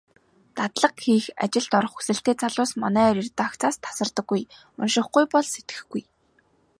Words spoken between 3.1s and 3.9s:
редакцаас